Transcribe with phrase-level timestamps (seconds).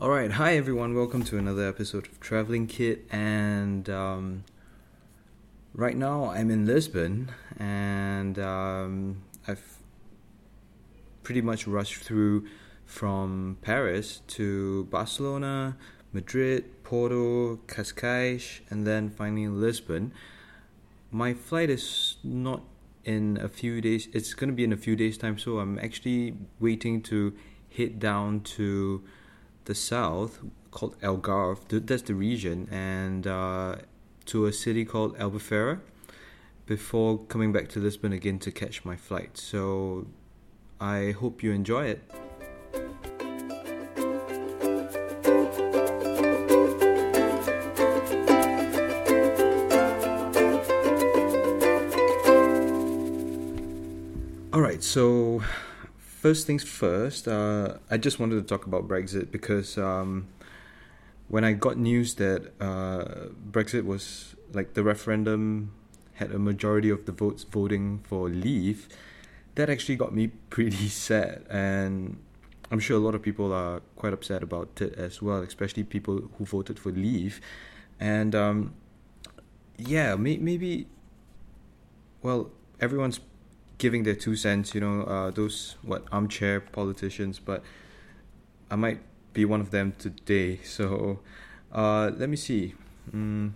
[0.00, 0.94] All right, hi everyone.
[0.94, 4.44] Welcome to another episode of Traveling Kit, and um,
[5.74, 9.76] right now I'm in Lisbon, and um, I've
[11.22, 12.46] pretty much rushed through
[12.86, 15.76] from Paris to Barcelona,
[16.14, 20.14] Madrid, Porto, Cascais, and then finally Lisbon.
[21.10, 22.62] My flight is not
[23.04, 24.08] in a few days.
[24.14, 27.34] It's going to be in a few days' time, so I'm actually waiting to
[27.76, 29.04] head down to
[29.70, 30.40] the south
[30.72, 31.60] called Algarve.
[31.68, 33.76] That's the region, and uh,
[34.26, 35.78] to a city called Albufeira
[36.66, 39.38] before coming back to Lisbon again to catch my flight.
[39.38, 40.08] So
[40.80, 42.00] I hope you enjoy it.
[54.52, 55.44] All right, so
[56.20, 60.28] first things first, uh, I just wanted to talk about Brexit because um,
[61.28, 65.72] when I got news that uh, Brexit was like the referendum
[66.14, 68.86] had a majority of the votes voting for leave,
[69.54, 71.46] that actually got me pretty sad.
[71.48, 72.18] And
[72.70, 76.28] I'm sure a lot of people are quite upset about it as well, especially people
[76.36, 77.40] who voted for leave.
[77.98, 78.74] And um,
[79.78, 80.86] yeah, may- maybe,
[82.22, 83.20] well, everyone's
[83.80, 87.64] giving their two cents, you know, uh, those what armchair politicians, but
[88.70, 89.00] I might
[89.32, 90.60] be one of them today.
[90.64, 91.18] So
[91.72, 92.74] uh, let me see.
[93.12, 93.52] Mm.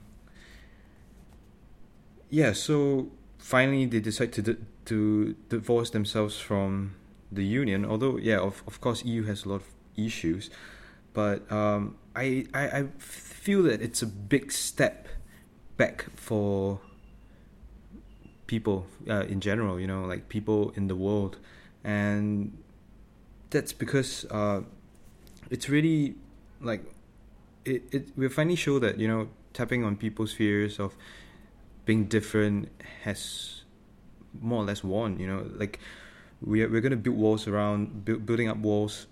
[2.31, 6.95] Yeah, so finally they decide to d- to divorce themselves from
[7.31, 7.85] the union.
[7.85, 10.51] Although, yeah, of of course, EU has a lot of issues,
[11.13, 15.09] but um, I, I I feel that it's a big step
[15.77, 16.81] back for
[18.47, 21.39] people uh, in general, you know, like people in the world,
[21.83, 22.57] and
[23.51, 24.61] that's because uh,
[25.51, 26.15] it's really
[26.61, 26.85] like
[27.65, 30.95] it, it we finally show that you know tapping on people's fears of
[31.85, 32.69] being different
[33.03, 33.63] has
[34.41, 35.19] more or less won.
[35.19, 35.79] You know, like
[36.41, 39.07] we're we're gonna build walls around build, building up walls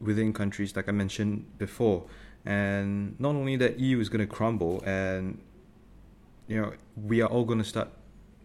[0.00, 2.04] within countries, like I mentioned before,
[2.44, 5.38] and not only that, EU is gonna crumble, and
[6.46, 7.90] you know we are all gonna start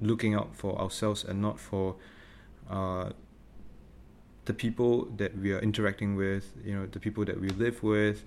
[0.06, 1.96] looking out for ourselves and not for
[2.70, 3.10] uh,
[4.46, 8.26] the people that we are interacting with, you know, the people that we live with,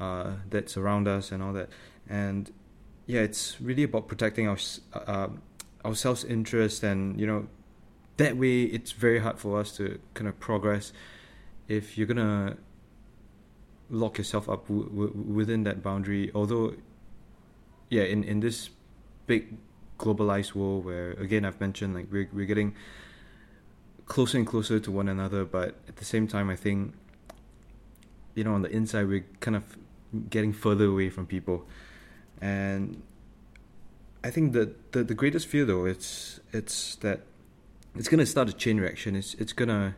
[0.00, 1.68] uh, that surround us, and all that.
[2.08, 2.50] And
[3.06, 4.58] yeah, it's really about protecting our
[4.92, 5.28] uh,
[5.84, 7.46] our self interest, and you know,
[8.16, 10.92] that way it's very hard for us to kind of progress
[11.68, 12.56] if you're gonna
[13.90, 16.30] lock yourself up w- w- within that boundary.
[16.34, 16.74] Although,
[17.88, 18.70] yeah, in in this
[19.26, 19.56] big
[20.04, 22.74] globalized world where again I've mentioned like we're we're getting
[24.06, 26.94] closer and closer to one another, but at the same time I think
[28.34, 29.64] you know on the inside we're kind of
[30.28, 31.66] getting further away from people,
[32.40, 33.02] and
[34.24, 37.20] I think that the the greatest fear though it's it's that
[37.94, 39.16] it's gonna start a chain reaction.
[39.16, 39.94] It's it's gonna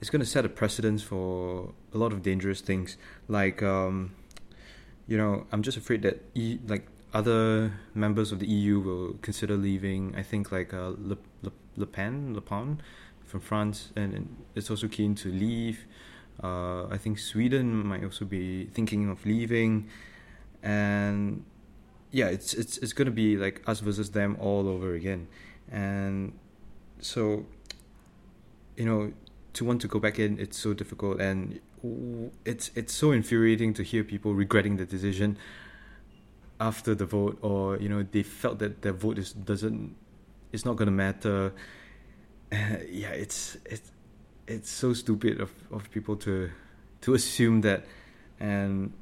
[0.00, 2.96] it's gonna set a precedence for a lot of dangerous things
[3.28, 4.14] like um,
[5.06, 9.56] you know I'm just afraid that e- like other members of the EU will consider
[9.56, 10.14] leaving.
[10.16, 12.80] I think like uh, Le, Le, Le Pen, Le Pen
[13.24, 15.86] from France, and, and it's also keen to leave.
[16.42, 19.88] Uh, I think Sweden might also be thinking of leaving,
[20.62, 21.44] and
[22.10, 25.28] yeah, it's it's it's gonna be like us versus them all over again,
[25.70, 26.32] and
[27.00, 27.46] so
[28.76, 29.12] you know
[29.54, 31.60] to want to go back in, it's so difficult, and
[32.44, 35.38] it's it's so infuriating to hear people regretting the decision
[36.60, 39.94] after the vote or you know they felt that their vote is doesn't
[40.52, 41.52] it's not going to matter.
[42.52, 43.90] Yeah it's it's
[44.46, 46.50] it's so stupid of of people to
[47.02, 47.84] to assume that.
[48.38, 48.92] And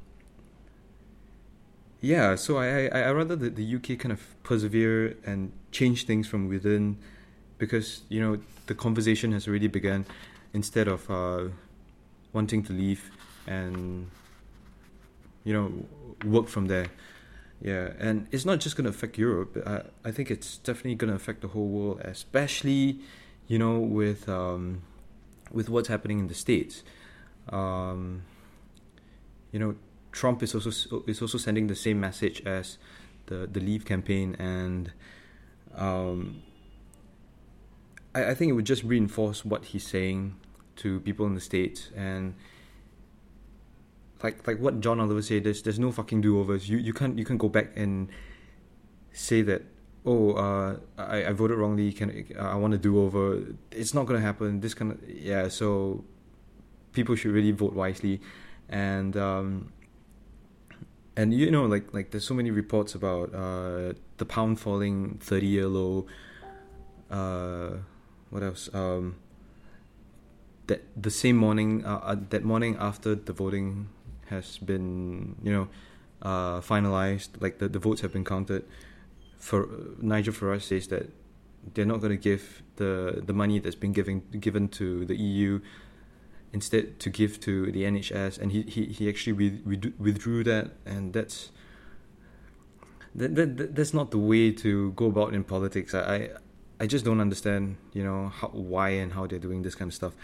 [2.05, 6.29] yeah so i i, I rather that the uk kind of persevere and change things
[6.29, 6.99] from within
[7.57, 10.05] because you know the conversation has already begun
[10.53, 11.49] instead of uh,
[12.35, 13.11] wanting to leave
[13.47, 14.11] and
[15.45, 15.73] you know
[16.29, 16.89] work from there
[17.65, 19.57] yeah, and it's not just going to affect Europe.
[19.67, 23.01] I, I think it's definitely going to affect the whole world, especially,
[23.49, 24.83] you know, with um,
[25.51, 26.83] with what's happening in the states.
[27.49, 28.25] Um,
[29.51, 29.77] you know,
[30.13, 32.77] Trump is also is also sending the same message as
[33.27, 34.93] the the Leave campaign, and
[35.75, 36.43] um,
[38.15, 40.37] I, I think it would just reinforce what he's saying
[40.77, 42.35] to people in the states and
[44.25, 46.69] like like what John Oliver said, there's there's no fucking do overs.
[46.69, 48.09] You you can't you can go back and
[49.13, 49.63] say that
[50.07, 51.93] oh uh, I I voted wrongly.
[51.93, 52.09] Can
[52.41, 53.45] I want to do over?
[53.71, 54.61] It's not gonna happen.
[54.61, 55.49] This kind of yeah.
[55.49, 56.05] So
[56.93, 58.23] people should really vote wisely,
[58.71, 59.73] and um,
[61.17, 65.47] and you know like like there's so many reports about uh, the pound falling 30
[65.47, 66.07] year low
[67.11, 67.77] uh,
[68.31, 69.17] what else um,
[70.67, 73.89] that the same morning uh, uh, that morning after the voting
[74.31, 75.69] has been you know
[76.23, 78.65] uh, finalized like the, the votes have been counted
[79.39, 79.69] for
[80.01, 81.11] Nigel Farage says that
[81.75, 85.61] they're not going to give the the money that's been given given to the EU
[86.55, 89.33] instead to give to the NHS, and he he, he actually
[89.99, 91.51] withdrew that, and that's
[93.15, 95.93] that, that that's not the way to go about in politics.
[95.95, 96.29] I, I
[96.81, 99.95] I just don't understand, you know, how why and how they're doing this kind of
[99.95, 100.15] stuff.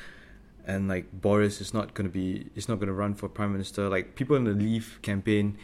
[0.66, 3.88] And like Boris is not gonna be, is not gonna run for prime minister.
[3.88, 5.58] Like people in the Leave campaign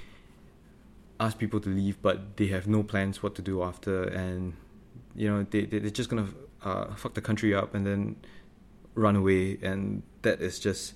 [1.19, 4.54] ask people to leave, but they have no plans what to do after, and
[5.14, 6.28] you know they they're just gonna
[6.62, 8.16] uh, fuck the country up and then
[8.94, 10.94] run away, and that is just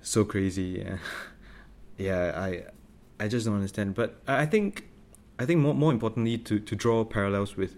[0.00, 0.84] so crazy.
[0.84, 0.98] Yeah,
[1.98, 2.64] yeah, I
[3.22, 3.94] I just don't understand.
[3.94, 4.88] But I think
[5.38, 7.76] I think more more importantly to to draw parallels with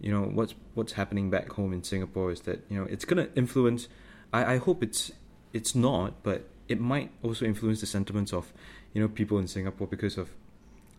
[0.00, 3.28] you know what's what's happening back home in Singapore is that you know it's gonna
[3.34, 3.88] influence.
[4.36, 5.12] I I hope it's
[5.52, 8.52] it's not, but it might also influence the sentiments of
[8.92, 10.30] you know people in Singapore because of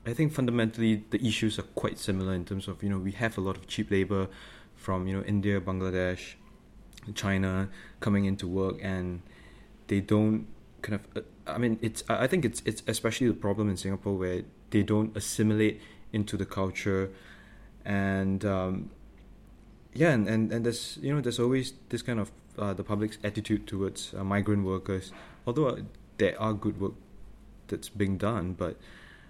[0.05, 3.37] I think fundamentally the issues are quite similar in terms of you know we have
[3.37, 4.27] a lot of cheap labor
[4.75, 6.35] from you know India, Bangladesh,
[7.13, 7.69] China
[7.99, 9.21] coming into work and
[9.87, 10.47] they don't
[10.81, 11.25] kind of uh,
[11.55, 15.15] I mean it's I think it's it's especially the problem in Singapore where they don't
[15.17, 15.81] assimilate
[16.13, 17.09] into the culture
[17.83, 18.91] and um,
[19.93, 23.17] yeah and, and and there's you know there's always this kind of uh, the public's
[23.23, 25.11] attitude towards uh, migrant workers
[25.45, 25.77] although
[26.17, 26.93] there are good work
[27.67, 28.77] that's being done but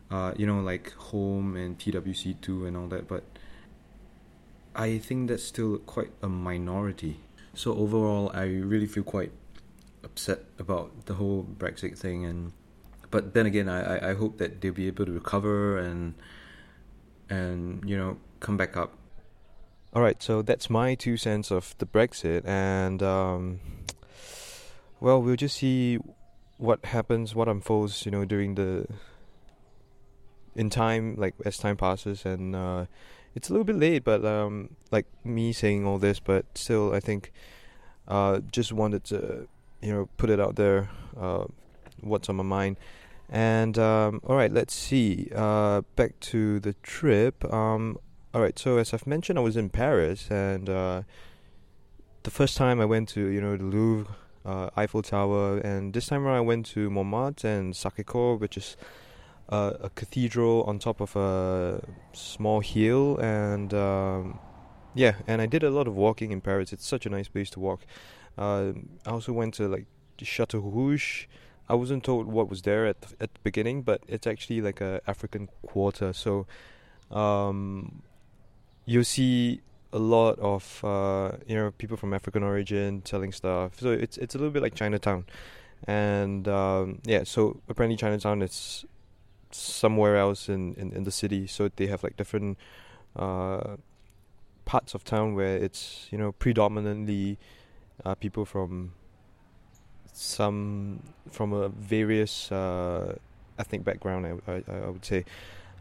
[0.09, 3.23] uh, you know like home and TWC2 and all that but
[4.75, 7.19] I think that's still quite a minority
[7.57, 9.31] so overall, I really feel quite
[10.03, 12.51] upset about the whole Brexit thing, and
[13.09, 16.13] but then again, I, I hope that they'll be able to recover and
[17.31, 18.93] and you know come back up.
[19.93, 23.59] All right, so that's my two cents of the Brexit, and um,
[24.99, 25.97] well, we'll just see
[26.57, 28.85] what happens, what unfolds, you know, during the
[30.55, 32.85] in time, like as time passes, and uh,
[33.33, 36.99] it's a little bit late, but um, like me saying all this, but still, I
[36.99, 37.31] think
[38.07, 39.47] uh, just wanted to
[39.81, 41.45] you know put it out there, uh,
[42.01, 42.77] what's on my mind.
[43.29, 45.29] And um, all right, let's see.
[45.33, 47.43] Uh, back to the trip.
[47.53, 47.99] Um,
[48.33, 51.03] all right, so as I've mentioned, I was in Paris, and uh,
[52.23, 54.13] the first time I went to you know the Louvre,
[54.45, 58.75] uh, Eiffel Tower, and this time around I went to Montmartre and Sacré-Cœur, which is
[59.49, 61.81] uh, a cathedral on top of a
[62.13, 64.39] small hill, and um,
[64.93, 66.73] yeah, and I did a lot of walking in Paris.
[66.73, 67.81] It's such a nice place to walk.
[68.37, 68.73] Uh,
[69.05, 69.85] I also went to like
[70.21, 71.27] Chateau Rouge.
[71.69, 74.81] I wasn't told what was there at the, at the beginning, but it's actually like
[74.81, 76.13] a African quarter.
[76.13, 76.45] So
[77.11, 78.03] um,
[78.87, 79.61] you'll see
[79.93, 83.79] a lot of uh, you know people from African origin selling stuff.
[83.79, 85.25] So it's it's a little bit like Chinatown,
[85.85, 87.23] and um, yeah.
[87.23, 88.85] So apparently Chinatown is
[89.51, 91.47] somewhere else in, in, in the city.
[91.47, 92.57] So they have like different
[93.15, 93.77] uh,
[94.65, 97.37] parts of town where it's you know predominantly
[98.05, 98.93] uh, people from
[100.13, 103.15] some from a various uh,
[103.59, 104.25] ethnic background.
[104.25, 105.25] I, I, I would say.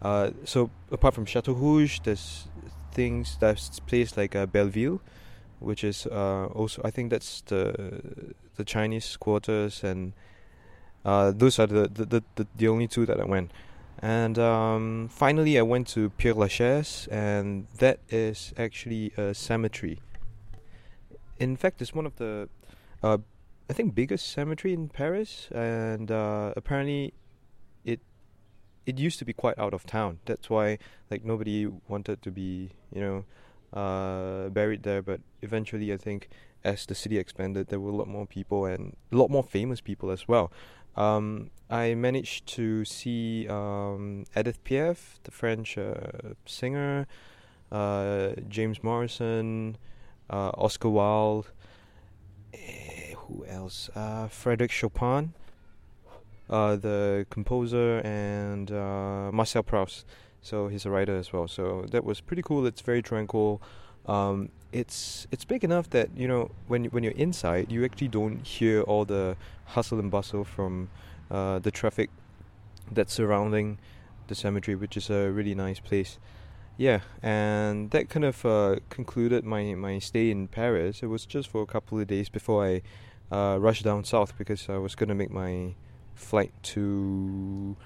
[0.03, 2.49] Uh, so apart from Chateau Rouge, there's
[2.97, 5.01] things that's place like uh, Belleville,
[5.61, 10.13] which is uh, also I think that's the the Chinese quarters and
[11.07, 13.53] uh, those are the, the, the, the, only two that I went.
[14.01, 20.01] And um, finally, I went to Père Lachaise, and that is actually a cemetery.
[21.39, 22.49] In fact, it's one of the,
[23.05, 23.19] uh,
[23.71, 27.15] I think, biggest cemetery in Paris, and uh, apparently,
[28.87, 30.21] it used to be quite out of town.
[30.25, 30.79] That's why,
[31.11, 33.25] like, nobody wanted to be, you know,
[33.73, 35.03] uh, buried there.
[35.03, 36.29] But eventually, I think,
[36.65, 39.81] as the city expanded, there were a lot more people and a lot more famous
[39.81, 40.53] people as well.
[40.97, 47.07] Um, I managed to see um, Edith Piaf, the French uh, singer,
[47.71, 49.77] uh, James Morrison,
[50.31, 51.51] uh, Oscar Wilde.
[52.55, 53.91] Eh, who else?
[53.95, 55.35] Uh, Frederic Chopin,
[56.51, 60.05] uh, the composer, and uh, Marcel Proust.
[60.43, 61.49] So he's a writer as well.
[61.49, 62.67] So that was pretty cool.
[62.67, 63.61] It's very tranquil.
[64.07, 68.47] Um, it's it's big enough that you know when when you're inside, you actually don't
[68.47, 70.89] hear all the hustle and bustle from
[71.31, 72.11] uh, the traffic
[72.93, 73.79] that's surrounding
[74.29, 76.19] the cemetery, which is a really nice place.
[76.77, 81.03] Yeah, and that kind of uh, concluded my, my stay in Paris.
[81.03, 82.83] It was just for a couple of days before I
[83.35, 85.75] uh, rushed down south because I was going to make my
[86.17, 87.77] flight to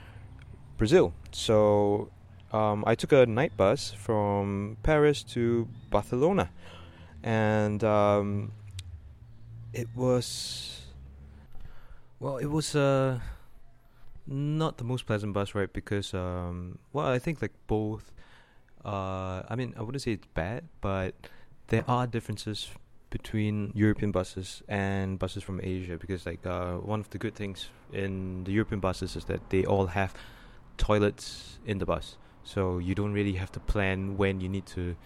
[0.78, 1.12] Brazil.
[1.32, 2.10] So
[2.52, 6.50] um, I took a night bus from Paris to Barcelona,
[7.22, 8.52] and um,
[9.72, 10.82] it was
[12.18, 13.18] well, it was uh,
[14.26, 18.12] not the most pleasant bus ride because um, well, I think like both.
[18.82, 21.14] Uh, I mean, I wouldn't say it's bad, but
[21.68, 22.70] there are differences
[23.11, 27.69] between European buses and buses from Asia because like uh, one of the good things
[27.93, 30.14] in the European buses is that they all have
[30.79, 34.97] toilets in the bus, so you don't really have to plan when you need to,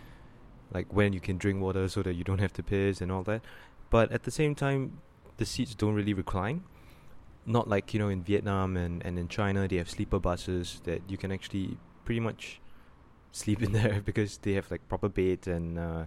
[0.73, 3.23] like when you can drink water so that you don't have to piss and all
[3.23, 3.43] that.
[3.91, 4.99] But at the same time,
[5.39, 6.63] the seats don't really recline.
[7.47, 11.03] Not like you know in Vietnam and and in China they have sleeper buses that
[11.09, 12.61] you can actually pretty much
[13.33, 15.79] sleep in there because they have like proper beds and.
[15.79, 16.05] Uh,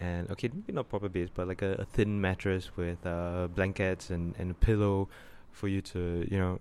[0.00, 4.10] and okay, maybe not proper beds, but like a, a thin mattress with uh, blankets
[4.10, 5.08] and, and a pillow
[5.52, 6.60] for you to you know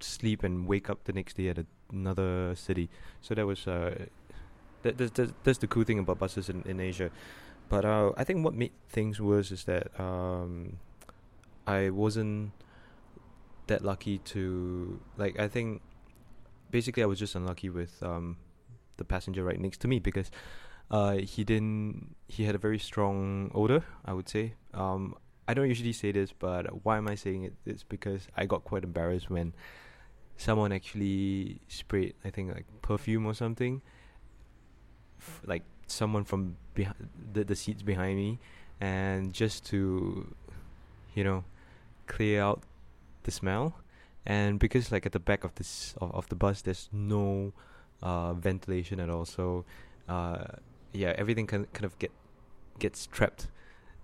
[0.00, 2.88] sleep and wake up the next day at a, another city.
[3.20, 4.06] So that was uh,
[4.82, 7.10] that, that, that, that's the cool thing about buses in, in Asia.
[7.68, 10.76] But uh, I think what made things worse is that um,
[11.66, 12.52] I wasn't
[13.66, 15.38] that lucky to like.
[15.40, 15.80] I think
[16.70, 18.36] basically I was just unlucky with um,
[18.96, 20.30] the passenger right next to me because
[20.90, 22.14] uh, he didn't.
[22.28, 23.84] He had a very strong odor.
[24.04, 24.54] I would say.
[24.72, 27.54] Um, I don't usually say this, but why am I saying it?
[27.66, 29.52] It's because I got quite embarrassed when
[30.36, 33.82] someone actually sprayed, I think like perfume or something,
[35.20, 38.38] f- like someone from behind the the seats behind me,
[38.80, 40.34] and just to,
[41.14, 41.44] you know,
[42.06, 42.62] clear out
[43.24, 43.76] the smell,
[44.24, 47.52] and because like at the back of this of, of the bus, there's no
[48.02, 49.64] uh, ventilation at all, so.
[50.08, 50.44] Uh,
[50.94, 52.12] yeah, everything kind kind of get
[52.78, 53.48] gets trapped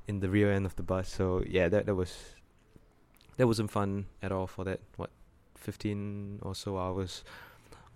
[0.06, 1.08] in the rear end of the bus.
[1.08, 2.34] So yeah, that that was
[3.36, 5.10] that wasn't fun at all for that what
[5.54, 7.24] fifteen or so hours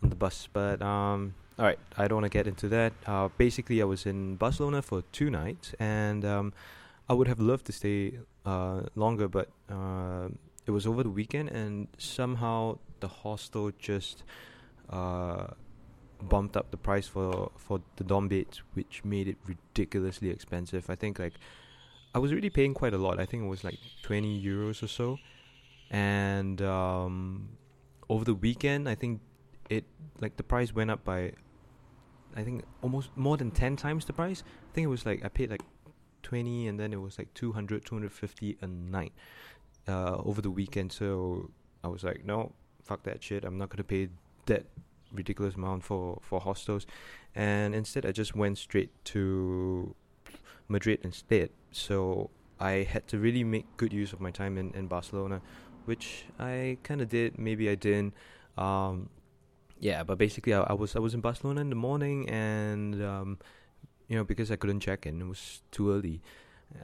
[0.02, 0.48] on the bus.
[0.52, 2.92] But um, all right, I don't want to get into that.
[3.06, 6.52] Uh, basically, I was in Barcelona for two nights, and um,
[7.08, 10.28] I would have loved to stay uh, longer, but uh,
[10.66, 14.22] it was over the weekend, and somehow the hostel just
[14.90, 15.48] uh,
[16.28, 20.88] bumped up the price for for the dorm beds, which made it ridiculously expensive.
[20.88, 21.34] I think like
[22.14, 23.18] I was really paying quite a lot.
[23.18, 25.18] I think it was like twenty euros or so,
[25.90, 27.48] and um,
[28.08, 29.20] over the weekend, I think
[29.68, 29.84] it
[30.20, 31.32] like the price went up by
[32.36, 34.42] I think almost more than ten times the price.
[34.46, 35.62] I think it was like I paid like
[36.22, 39.12] twenty, and then it was like 200, 250 a night
[39.86, 40.92] uh, over the weekend.
[40.92, 41.50] So
[41.82, 42.52] I was like, no,
[42.82, 43.44] fuck that shit.
[43.44, 44.08] I'm not gonna pay
[44.46, 44.66] that
[45.14, 46.86] ridiculous amount for for hostels,
[47.34, 49.94] and instead I just went straight to
[50.68, 51.50] Madrid instead.
[51.72, 52.30] So
[52.60, 55.40] I had to really make good use of my time in in Barcelona,
[55.84, 57.38] which I kind of did.
[57.38, 58.14] Maybe I didn't.
[58.56, 59.08] Um,
[59.80, 63.38] yeah, but basically I, I, was I was in Barcelona in the morning, and um,
[64.08, 66.22] you know because I couldn't check in, it was too early.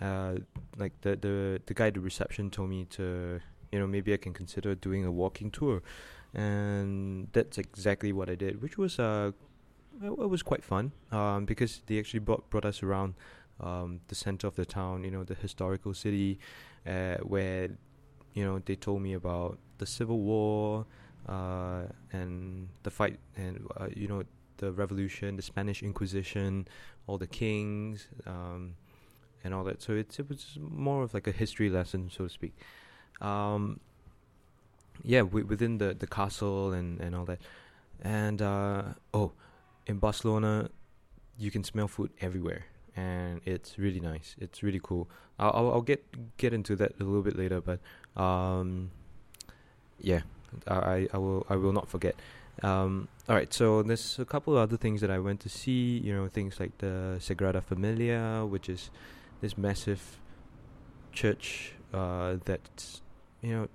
[0.00, 0.34] Uh,
[0.76, 3.40] like the the the guy at the reception told me to
[3.72, 5.82] you know maybe I can consider doing a walking tour
[6.34, 9.32] and that's exactly what I did, which was uh,
[10.02, 13.14] it was quite fun um, because they actually brought brought us around
[13.60, 16.38] um, the center of the town, you know, the historical city,
[16.86, 17.68] uh, where
[18.34, 20.86] you know they told me about the Civil War
[21.28, 21.82] uh,
[22.12, 24.22] and the fight, and uh, you know
[24.58, 26.68] the Revolution, the Spanish Inquisition,
[27.06, 28.74] all the kings, um,
[29.44, 29.82] and all that.
[29.82, 32.54] So it's it was more of like a history lesson, so to speak.
[33.20, 33.80] Um,
[35.04, 37.40] yeah, w- within the the castle and and all that.
[38.02, 39.32] And uh, oh,
[39.86, 40.70] in Barcelona,
[41.38, 42.64] you can smell food everywhere,
[42.96, 44.36] and it's really nice.
[44.38, 45.08] It's really cool.
[45.38, 47.80] I'll I'll, I'll get get into that a little bit later, but
[48.20, 48.90] um,
[50.00, 50.22] yeah,
[50.66, 52.14] I I will I will not forget.
[52.62, 55.98] Um, all right, so there's a couple of other things that I went to see.
[55.98, 58.90] You know, things like the Sagrada Familia, which is
[59.40, 60.20] this massive
[61.12, 63.02] church uh, that's
[63.42, 63.68] you know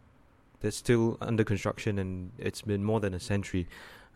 [0.65, 3.67] that's still under construction and it's been more than a century.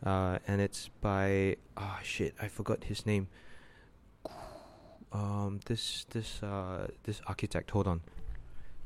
[0.04, 3.28] Uh, and it's by oh shit, I forgot his name.
[5.12, 7.70] Um, this this uh this architect.
[7.72, 8.02] Hold on.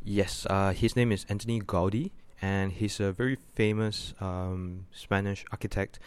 [0.04, 6.00] Yes, uh, his name is Antoni Gaudi, and he's a very famous um, Spanish architect,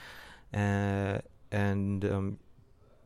[0.53, 1.19] uh,
[1.51, 2.39] and um,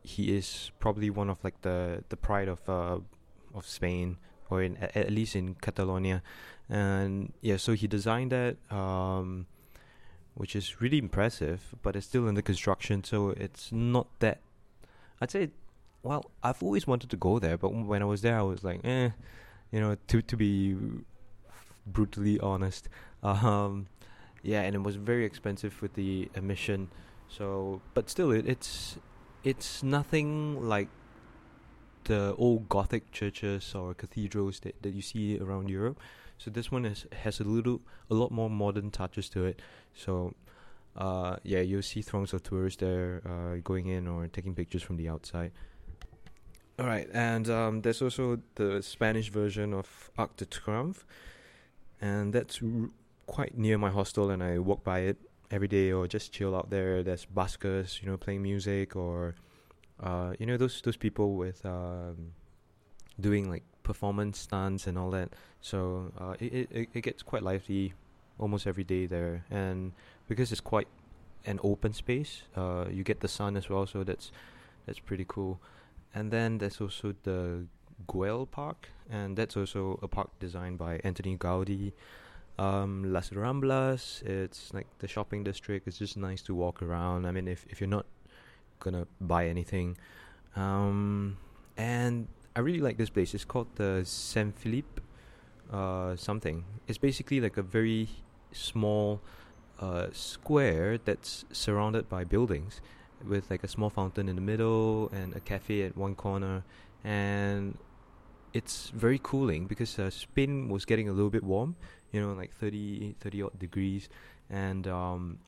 [0.03, 2.99] he is probably one of like the the pride of uh,
[3.53, 4.17] of Spain,
[4.49, 6.21] or in at least in Catalonia
[6.71, 9.45] and yeah, so he designed that, um,
[10.35, 14.39] which is really impressive, but it's still in the construction, so it's not that.
[15.19, 15.49] I'd say,
[16.01, 18.79] well, I've always wanted to go there, but when I was there, I was like,
[18.85, 19.09] eh,
[19.73, 20.77] you know, to to be
[21.85, 22.87] brutally honest,
[23.23, 23.87] um,
[24.41, 26.89] yeah, and it was very expensive with the admission.
[27.27, 28.97] So, but still, it, it's
[29.43, 30.87] it's nothing like
[32.05, 35.99] the old Gothic churches or cathedrals that, that you see around Europe.
[36.43, 39.61] So this one has has a little a lot more modern touches to it.
[39.93, 40.33] So
[40.95, 44.97] uh, yeah, you'll see throngs of tourists there uh, going in or taking pictures from
[44.97, 45.51] the outside.
[46.79, 51.03] All right, and um, there's also the Spanish version of Arc de Triomphe,
[52.01, 52.89] and that's r-
[53.27, 55.17] quite near my hostel, and I walk by it
[55.51, 57.03] every day or just chill out there.
[57.03, 59.35] There's buskers, you know, playing music or
[59.99, 62.33] uh, you know those those people with um,
[63.19, 65.29] doing like performance stunts and all that.
[65.61, 67.93] So uh, it, it it gets quite lively
[68.39, 69.93] almost every day there, and
[70.27, 70.87] because it's quite
[71.45, 73.85] an open space, uh, you get the sun as well.
[73.85, 74.31] So that's
[74.85, 75.59] that's pretty cool.
[76.13, 77.65] And then there's also the
[78.07, 81.93] Güell Park, and that's also a park designed by Antoni Gaudi.
[82.59, 85.87] Um, Las Ramblas, it's like the shopping district.
[85.87, 87.25] It's just nice to walk around.
[87.25, 88.05] I mean, if if you're not
[88.79, 89.97] gonna buy anything,
[90.55, 91.37] um,
[91.77, 93.33] and I really like this place.
[93.33, 95.01] It's called the Saint Philippe,
[95.71, 96.65] uh, something.
[96.87, 98.09] It's basically like a very
[98.51, 99.21] small
[99.79, 102.81] uh, square that's surrounded by buildings,
[103.25, 106.63] with like a small fountain in the middle and a cafe at one corner,
[107.03, 107.77] and
[108.53, 111.75] it's very cooling because uh, Spain was getting a little bit warm,
[112.11, 114.09] you know, like 30, 30 odd degrees,
[114.49, 115.39] and um,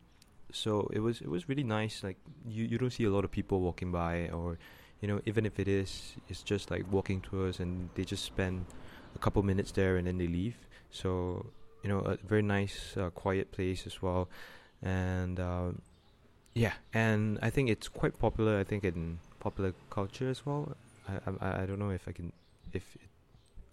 [0.54, 2.02] so it was it was really nice.
[2.02, 2.18] Like
[2.48, 4.58] you you don't see a lot of people walking by, or
[5.04, 8.66] you know, even if it is, it's just like walking tours, and they just spend
[9.16, 10.56] a couple minutes there and then they leave.
[10.92, 11.46] So
[11.84, 14.30] you know, a very nice, uh, quiet place as well,
[14.82, 15.40] and.
[15.40, 15.72] Uh,
[16.56, 18.60] yeah, and I think it's quite popular.
[18.60, 20.78] I think in popular culture as well.
[21.10, 22.32] I I, I don't know if I can
[22.74, 23.10] if it,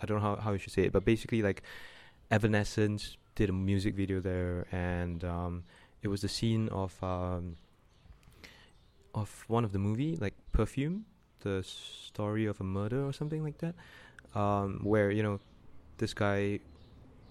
[0.01, 1.63] I don't know how how I should say it, but basically like
[2.31, 5.65] Evanescence did a music video there, and um,
[6.03, 7.57] it was the scene of um,
[9.15, 11.04] of one of the movie like Perfume,
[11.41, 13.75] the story of a murder or something like that,
[14.35, 15.41] um, where you know
[15.99, 16.61] this guy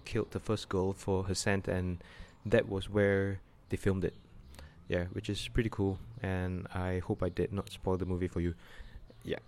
[0.04, 2.02] killed the first girl for her scent, and
[2.46, 4.14] that was where they filmed it
[4.90, 5.98] yeah, which is pretty cool.
[6.20, 8.54] And I hope I did not spoil the movie for you.
[9.22, 9.38] Yeah,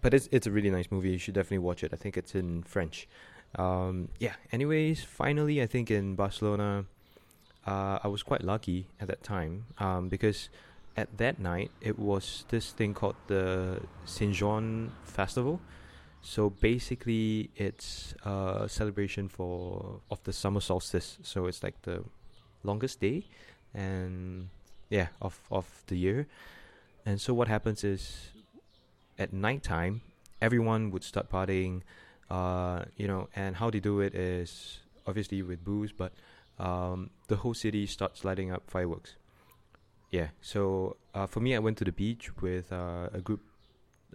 [0.00, 1.10] but it's it's a really nice movie.
[1.10, 1.90] You should definitely watch it.
[1.92, 3.08] I think it's in French.
[3.56, 4.34] Um, yeah.
[4.52, 6.84] Anyways, finally, I think in Barcelona,
[7.66, 10.48] uh, I was quite lucky at that time um, because
[10.96, 15.60] at that night it was this thing called the Saint Jean Festival.
[16.24, 21.18] So basically, it's a celebration for of the summer solstice.
[21.22, 22.04] So it's like the
[22.62, 23.24] longest day,
[23.74, 24.48] and
[24.92, 26.26] yeah of of the year
[27.06, 28.30] and so what happens is
[29.18, 30.02] at nighttime
[30.42, 31.80] everyone would start partying
[32.30, 36.12] uh, you know and how they do it is obviously with booze but
[36.58, 39.14] um, the whole city starts lighting up fireworks
[40.12, 43.40] yeah so uh, for me i went to the beach with uh, a group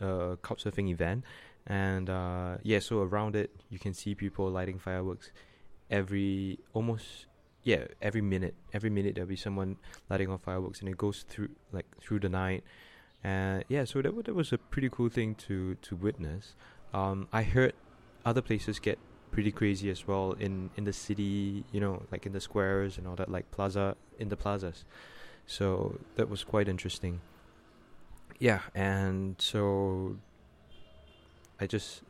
[0.01, 1.25] uh, couchsurfing event
[1.65, 5.31] and uh, yeah so around it you can see people lighting fireworks
[5.89, 7.27] every almost
[7.67, 9.75] yeah, every minute, every minute there'll be someone
[10.09, 12.63] lighting off fireworks, and it goes through like through the night.
[13.25, 16.55] And yeah, so that that was a pretty cool thing to to witness.
[16.93, 17.73] Um, I heard
[18.23, 18.97] other places get
[19.31, 23.05] pretty crazy as well in in the city, you know, like in the squares and
[23.05, 24.85] all that, like plaza in the plazas.
[25.47, 27.21] So that was quite interesting.
[28.37, 30.17] Yeah, and so
[31.59, 32.03] I just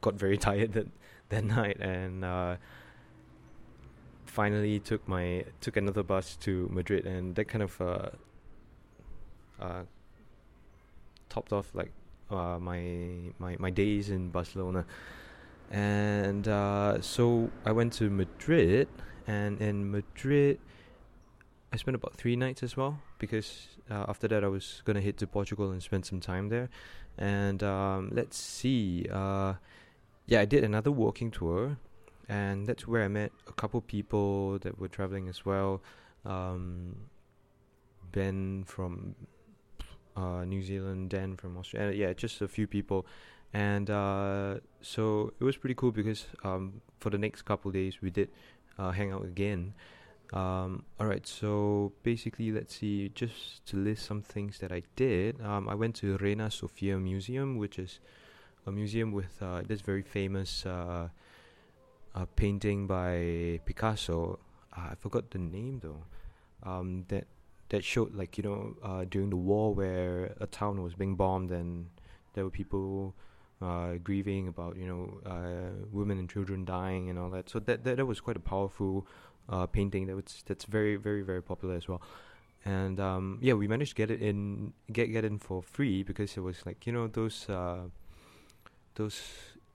[0.00, 0.86] got very tired that
[1.30, 2.56] that night, and uh,
[4.26, 8.08] finally took my took another bus to Madrid, and that kind of uh,
[9.60, 9.82] uh,
[11.28, 11.90] topped off like
[12.30, 14.84] uh, my my my days in Barcelona.
[15.70, 18.88] And uh, so I went to Madrid,
[19.26, 20.58] and in Madrid,
[21.72, 25.18] I spent about three nights as well because uh, after that I was gonna head
[25.18, 26.68] to Portugal and spend some time there.
[27.18, 29.54] And um, let's see, uh,
[30.26, 31.76] yeah, I did another walking tour
[32.28, 35.82] and that's where I met a couple people that were traveling as well.
[36.24, 36.96] Um,
[38.12, 39.14] ben from
[40.16, 43.06] uh, New Zealand, Dan from Australia, yeah, just a few people,
[43.52, 48.10] and uh, so it was pretty cool because um, for the next couple days we
[48.10, 48.28] did
[48.78, 49.74] uh, hang out again.
[50.32, 55.40] Um, all right, so basically, let's see, just to list some things that I did.
[55.40, 58.00] Um, I went to Reina Sofia Museum, which is
[58.66, 61.08] a museum with uh, this very famous uh,
[62.14, 64.38] a painting by Picasso.
[64.76, 66.04] Uh, I forgot the name though.
[66.62, 67.26] Um, that
[67.70, 71.50] that showed like you know uh, during the war where a town was being bombed
[71.50, 71.86] and
[72.34, 73.14] there were people
[73.60, 77.48] uh, grieving about you know uh, women and children dying and all that.
[77.48, 79.06] So that, that that was quite a powerful
[79.48, 82.02] uh, painting that was that's very very very popular as well.
[82.64, 86.36] And um, yeah, we managed to get it in get get in for free because
[86.36, 87.82] it was like you know those uh,
[88.94, 89.20] those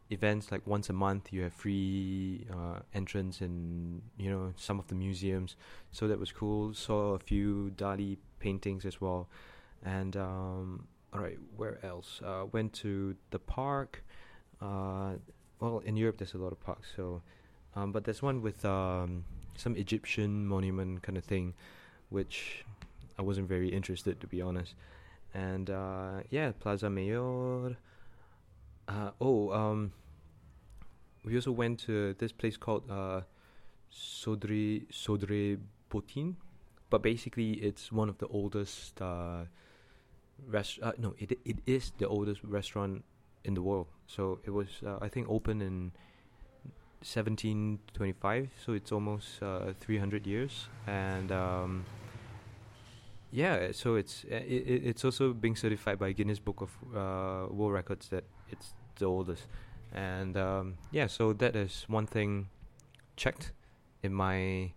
[0.10, 4.88] events like once a month you have free uh, entrance in you know some of
[4.88, 5.56] the museums.
[5.92, 6.74] So that was cool.
[6.74, 9.30] Saw a few dali paintings as well.
[9.84, 12.22] And um, all right where else?
[12.24, 14.04] Uh, went to the park.
[14.62, 15.14] Uh,
[15.60, 17.22] well in europe there's a lot of parks so
[17.76, 19.24] um, but there's one with um,
[19.56, 21.54] some egyptian monument kind of thing
[22.10, 22.66] which
[23.18, 24.76] i wasn't very interested to be honest
[25.34, 27.76] and uh, yeah plaza mayor
[28.88, 29.94] uh, oh, um,
[31.24, 33.22] we also went to this place called uh,
[33.92, 36.36] Sodre Sodre Botin,
[36.90, 39.46] but basically it's one of the oldest uh,
[40.48, 40.80] rest.
[40.82, 43.04] Uh, no, it it is the oldest restaurant
[43.44, 43.88] in the world.
[44.08, 45.92] So it was uh, I think open in
[47.04, 48.50] 1725.
[48.66, 51.86] So it's almost uh, 300 years, and um,
[53.32, 57.74] yeah, so it's uh, it, it's also being certified by Guinness Book of uh, World
[57.74, 59.48] Records that it's the oldest.
[59.92, 62.50] And um, yeah, so that is one thing
[63.16, 63.52] checked
[64.02, 64.72] in my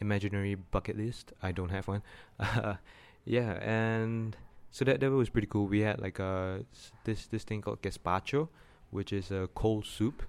[0.00, 1.32] imaginary bucket list.
[1.42, 2.02] I don't have one.
[3.24, 4.36] yeah, and
[4.70, 5.66] so that that was pretty cool.
[5.66, 6.64] We had like a
[7.04, 8.48] this this thing called gazpacho,
[8.90, 10.22] which is a cold soup,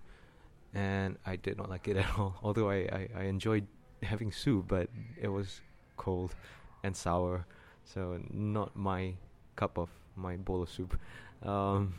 [0.73, 2.35] and I did not like it at all.
[2.43, 3.67] Although I, I, I enjoyed
[4.03, 5.61] having soup, but it was
[5.97, 6.35] cold
[6.83, 7.45] and sour,
[7.83, 9.13] so not my
[9.55, 10.97] cup of my bowl of soup.
[11.43, 11.93] Um,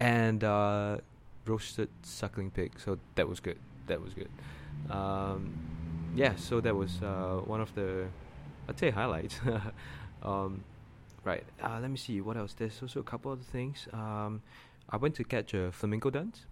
[0.00, 0.98] and uh,
[1.46, 2.72] roasted suckling pig.
[2.78, 3.58] So that was good.
[3.86, 4.30] That was good.
[4.90, 5.52] Um,
[6.14, 8.06] yeah, so that was uh, one of the,
[8.68, 9.38] I'd say, highlights.
[10.22, 10.64] um,
[11.24, 11.44] right.
[11.62, 12.54] Uh, let me see what else.
[12.54, 13.86] There's also a couple other things.
[13.92, 14.42] Um,
[14.88, 16.46] I went to catch a flamingo dance,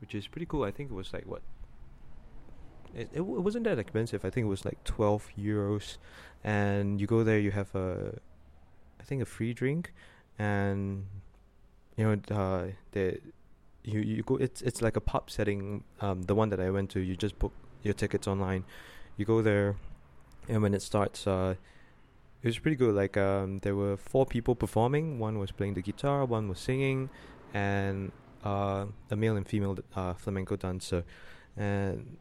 [0.00, 0.64] which is pretty cool.
[0.64, 1.42] I think it was like what.
[2.92, 4.24] It, it, wasn't that expensive.
[4.24, 5.98] I think it was like twelve euros,
[6.42, 7.38] and you go there.
[7.38, 8.18] You have a,
[8.98, 9.92] I think a free drink,
[10.38, 11.06] and
[11.96, 13.20] you know uh, the
[13.84, 16.90] you you go it's it's like a pub setting um the one that I went
[16.90, 18.64] to you just book your tickets online
[19.16, 19.76] you go there
[20.48, 21.54] and when it starts uh
[22.42, 25.82] it was pretty good like um there were four people performing one was playing the
[25.82, 27.08] guitar one was singing
[27.54, 28.12] and
[28.44, 31.04] uh a male and female uh flamenco dancer
[31.56, 32.16] and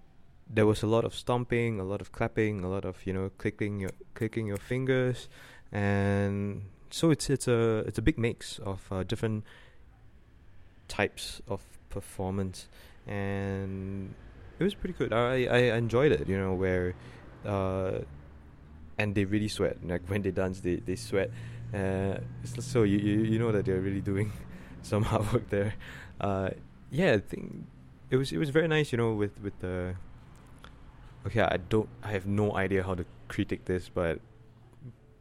[0.51, 3.29] there was a lot of stomping a lot of clapping a lot of you know
[3.37, 5.29] clicking your clicking your fingers
[5.71, 9.43] and so it's it's a it's a big mix of uh, different
[10.87, 12.67] types of performance,
[13.07, 14.13] and
[14.59, 15.13] it was pretty good.
[15.13, 16.27] I I enjoyed it.
[16.27, 16.95] You know where,
[17.45, 17.99] uh,
[18.97, 19.77] and they really sweat.
[19.85, 21.31] Like when they dance, they they sweat.
[21.73, 24.31] Uh, so you, you you know that they're really doing
[24.81, 25.75] some hard work there.
[26.19, 26.49] Uh,
[26.91, 27.65] yeah, I think
[28.09, 28.91] it was it was very nice.
[28.91, 29.95] You know with with the.
[31.27, 31.89] Okay, I don't.
[32.03, 34.19] I have no idea how to critique this, but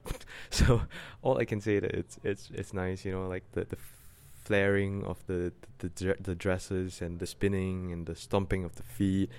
[0.51, 0.83] so
[1.23, 3.05] all I can say that it's it's it's nice.
[3.05, 3.77] You know, like the the
[4.45, 9.31] flaring of the the, the dresses and the spinning and the stomping of the feet,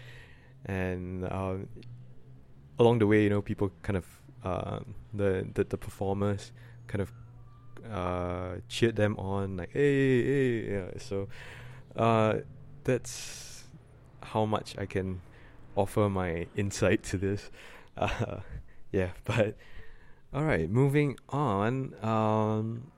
[0.66, 1.68] and um,
[2.78, 4.06] along the way, you know, people kind of
[4.44, 4.80] uh,
[5.14, 6.52] the, the the performers
[6.88, 7.12] kind of
[7.92, 10.90] uh, cheered them on, like hey hey yeah.
[10.98, 11.28] So
[11.96, 12.40] uh,
[12.84, 13.64] that's
[14.24, 15.22] how much I can
[15.76, 17.50] offer my insight to this.
[18.00, 18.40] Uh,
[18.94, 19.58] yeah, but
[20.34, 21.94] all right, moving on.
[22.02, 22.92] Um,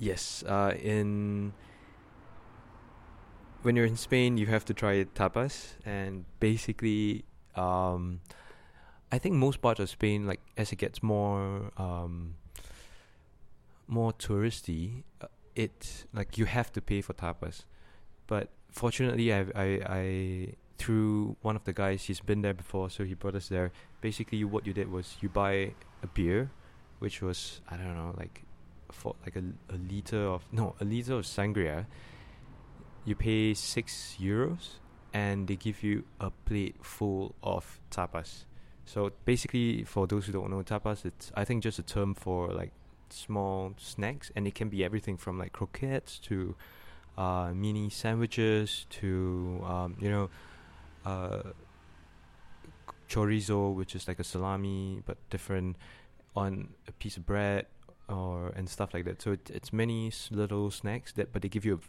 [0.00, 1.52] Yes, uh, in
[3.60, 8.20] when you're in Spain, you have to try tapas, and basically, um,
[9.12, 12.36] I think most parts of Spain, like as it gets more um,
[13.90, 17.64] more touristy, uh, it like you have to pay for tapas.
[18.26, 23.04] But fortunately, I I I through one of the guys, he's been there before, so
[23.04, 23.70] he brought us there.
[24.00, 26.50] Basically, what you did was you buy a beer,
[27.00, 28.44] which was I don't know like
[28.92, 31.86] for like a, a liter of no a liter of sangria
[33.04, 34.78] you pay six euros
[35.12, 38.44] and they give you a plate full of tapas
[38.84, 42.48] so basically for those who don't know tapas it's i think just a term for
[42.48, 42.72] like
[43.12, 46.54] small snacks and it can be everything from like croquettes to
[47.18, 50.30] uh, mini sandwiches to um, you know
[51.04, 51.42] uh,
[53.08, 55.76] chorizo which is like a salami but different
[56.36, 57.66] on a piece of bread
[58.10, 59.22] or and stuff like that.
[59.22, 61.80] So it, it's many little snacks that, but they give you a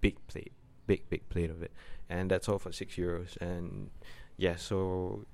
[0.00, 0.52] big plate,
[0.86, 1.72] big big plate of it,
[2.08, 3.36] and that's all for six euros.
[3.40, 3.90] And
[4.36, 5.26] yeah, so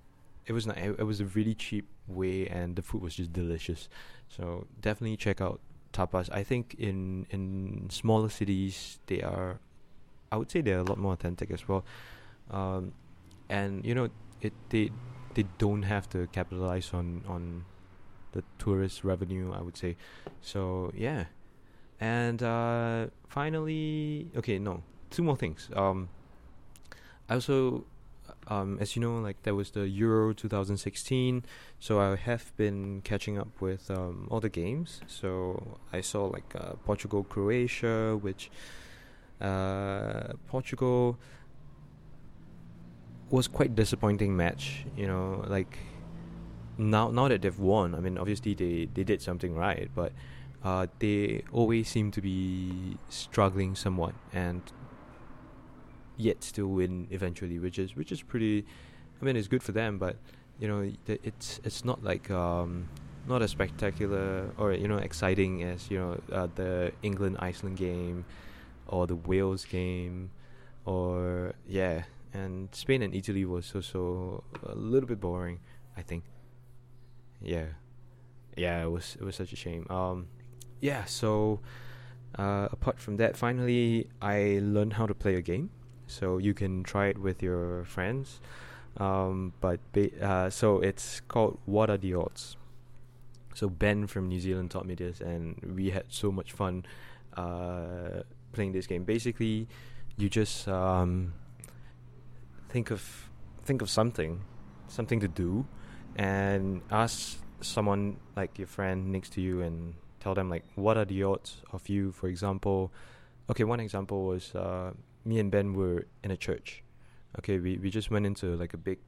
[0.47, 0.79] it was not.
[0.79, 3.89] It was a really cheap way, and the food was just delicious.
[4.29, 5.61] So definitely check out
[5.93, 6.29] tapas.
[6.33, 9.61] I think in in smaller cities they are,
[10.31, 11.85] I would say they're a lot more authentic as well.
[12.51, 12.93] Um,
[13.49, 14.09] and you know
[14.41, 14.91] it they
[15.35, 17.65] they don't have to capitalize on on
[18.33, 19.53] the tourist revenue.
[19.53, 19.97] I would say,
[20.41, 21.27] so yeah,
[22.01, 25.71] and uh, finally, okay, no, two more things.
[25.77, 26.09] Um,
[27.29, 27.85] I also
[28.49, 31.45] um, as you know, like there was the Euro 2016,
[31.79, 35.01] so I have been catching up with um, all the games.
[35.07, 38.51] So I saw like uh, Portugal, Croatia, which
[39.41, 41.19] uh, Portugal
[43.31, 44.87] was quite disappointing match.
[44.97, 45.79] You know, like
[46.79, 50.13] now now that they've won, I mean, obviously they they did something right, but
[50.65, 54.63] uh, they always seem to be struggling somewhat and
[56.17, 58.65] yet still win eventually, which is which is pretty.
[59.21, 60.17] I mean, it's good for them, but
[60.59, 62.89] you know, it's it's not like um,
[63.27, 68.25] not as spectacular or you know exciting as you know uh, the England Iceland game
[68.89, 70.31] or the Wales game
[70.85, 75.61] or yeah, and Spain and Italy was also a little bit boring.
[75.97, 76.25] I think.
[77.41, 77.67] Yeah,
[78.57, 79.87] yeah, it was it was such a shame.
[79.91, 80.29] Um,
[80.81, 81.61] yeah, so.
[82.39, 85.69] Uh, apart from that, finally, I learned how to play a game
[86.13, 88.41] so you can try it with your friends.
[88.99, 89.81] Um, but
[90.21, 92.57] uh, so it's called What Are the Odds?
[93.55, 96.85] So Ben from New Zealand taught me this, and we had so much fun
[97.37, 98.23] uh,
[98.53, 99.05] playing this game.
[99.05, 99.69] Basically,
[100.17, 101.35] you just um,
[102.69, 103.31] think of
[103.65, 104.41] think of something,
[104.89, 105.67] something to do,
[106.17, 111.05] and ask someone like your friend next to you and tell them like what are
[111.05, 112.93] the odds of you for example
[113.51, 114.91] okay one example was uh,
[115.25, 116.83] me and Ben were in a church.
[117.39, 118.99] Okay, we, we just went into like a big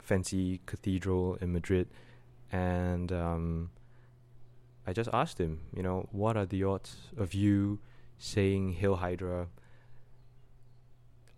[0.00, 1.88] fancy cathedral in Madrid
[2.50, 3.70] and um,
[4.86, 7.78] I just asked him, you know, what are the odds of you
[8.16, 9.48] saying Hail Hydra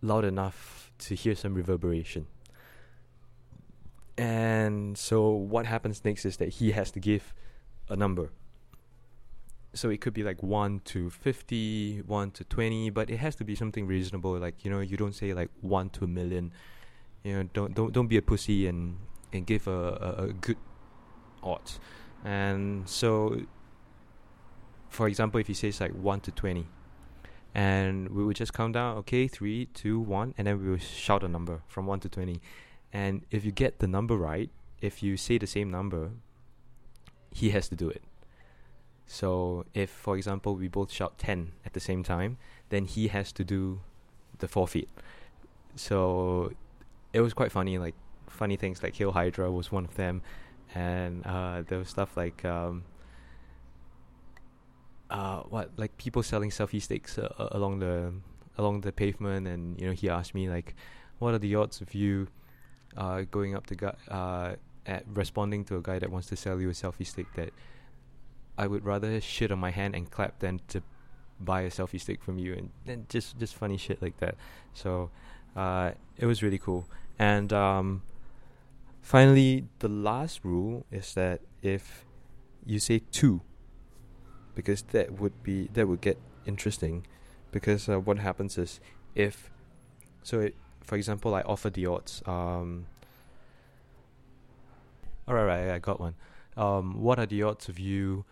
[0.01, 2.27] loud enough to hear some reverberation?
[4.17, 7.33] And so what happens next is that he has to give
[7.89, 8.31] a number
[9.73, 13.43] so it could be like 1 to 50 1 to 20 but it has to
[13.43, 14.37] be something reasonable.
[14.37, 16.51] Like you know you don't say like 1 to a million.
[17.23, 18.97] You know don't don't don't be a pussy and
[19.31, 20.57] and give a, a, a good
[21.41, 21.79] odds.
[22.23, 23.41] And so
[24.89, 26.67] for example if he says like 1 to 20
[27.53, 31.23] and we would just count down okay three, two, one, and then we will shout
[31.23, 32.41] a number from 1 to 20
[32.91, 34.49] and if you get the number right
[34.81, 36.11] if you say the same number
[37.31, 38.03] he has to do it
[39.11, 42.37] so if, for example, we both shout 10 at the same time,
[42.69, 43.81] then he has to do
[44.39, 44.87] the forfeit.
[45.75, 46.53] So
[47.11, 47.95] it was quite funny, like
[48.29, 50.21] funny things like Hail Hydra was one of them,
[50.73, 52.85] and uh, there was stuff like um,
[55.09, 58.13] uh, what like people selling selfie sticks uh, along the
[58.57, 60.73] along the pavement, and you know he asked me like,
[61.19, 62.29] what are the odds of you
[62.95, 66.61] uh, going up to guy uh, at responding to a guy that wants to sell
[66.61, 67.51] you a selfie stick that
[68.57, 70.81] I would rather shit on my hand and clap than to
[71.39, 74.35] buy a selfie stick from you and, and just just funny shit like that.
[74.73, 75.09] So
[75.55, 76.87] uh, it was really cool.
[77.17, 78.03] And um,
[79.01, 82.05] finally, the last rule is that if
[82.65, 83.41] you say two,
[84.55, 87.05] because that would be that would get interesting,
[87.51, 88.79] because uh, what happens is
[89.15, 89.49] if
[90.23, 92.21] so, it, for example, I offer the odds.
[92.25, 92.85] Um,
[95.27, 96.15] all right, right, I got one.
[96.57, 98.25] Um, what are the odds of you?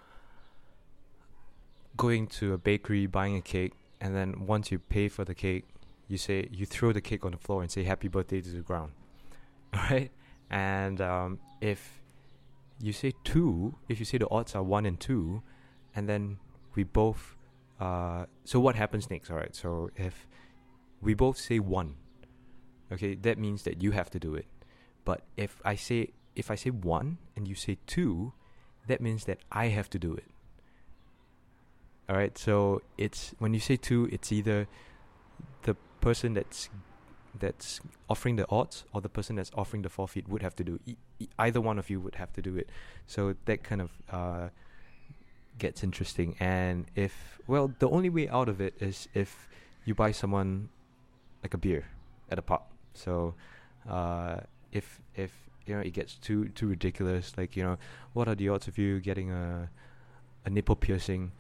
[1.98, 5.66] Going to a bakery, buying a cake, and then once you pay for the cake,
[6.08, 8.62] you say you throw the cake on the floor and say happy birthday to the
[8.62, 8.92] ground,
[9.74, 10.12] right?
[10.50, 12.02] And um, if
[12.80, 15.44] you say two, if you say the odds are one and two,
[15.96, 16.38] and then
[16.76, 17.36] we both,
[17.80, 19.30] uh, so what happens next?
[19.30, 20.28] All right, so if
[21.02, 21.96] we both say one,
[22.92, 24.46] okay, that means that you have to do it.
[25.06, 28.34] But if I say if I say one and you say two,
[28.88, 30.26] that means that I have to do it.
[32.10, 34.68] All right, so it's when you say two, it's either
[35.62, 36.70] the person that's
[37.40, 40.80] that's offering the odds or the person that's offering the forfeit would have to do.
[40.88, 42.68] E- e- either one of you would have to do it.
[43.06, 44.50] So that kind of uh,
[45.60, 46.36] gets interesting.
[46.40, 49.48] And if well, the only way out of it is if
[49.86, 50.70] you buy someone
[51.44, 51.86] like a beer
[52.32, 52.64] at a pub.
[52.96, 53.36] So
[53.88, 54.38] uh,
[54.72, 55.32] if if
[55.68, 57.78] you know it gets too too ridiculous, like you know,
[58.14, 59.70] what are the odds of you getting a
[60.44, 61.34] a nipple piercing?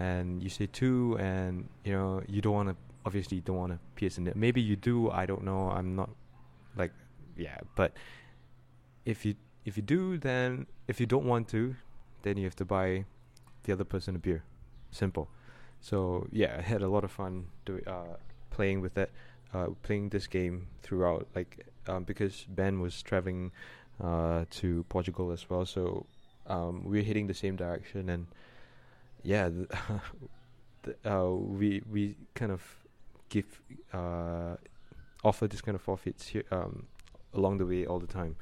[0.00, 3.78] And you say two, and you know you don't want to obviously don't want to
[3.94, 4.34] pierce in it.
[4.34, 5.10] Maybe you do.
[5.10, 5.70] I don't know.
[5.70, 6.10] I'm not
[6.76, 6.92] like
[7.36, 7.92] yeah, but
[9.04, 9.34] if you
[9.66, 11.76] if you do, then if you don't want to,
[12.22, 13.04] then you have to buy
[13.64, 14.42] the other person a beer.
[14.90, 15.28] Simple.
[15.80, 18.16] So yeah, I had a lot of fun doing uh,
[18.50, 19.10] playing with that,
[19.52, 21.28] uh, playing this game throughout.
[21.34, 23.52] Like um, because Ben was traveling
[24.02, 25.66] uh, to Portugal as well.
[25.66, 26.06] So
[26.46, 28.26] um, we're heading the same direction, and
[29.22, 29.68] yeah, the,
[30.82, 32.62] the, uh, we we kind of
[33.28, 33.60] give
[33.92, 34.56] uh,
[35.24, 36.86] offer this kind of forfeits here um,
[37.34, 38.36] along the way all the time.